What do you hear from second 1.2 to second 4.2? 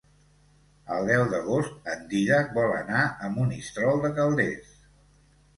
d'agost en Dídac vol anar a Monistrol de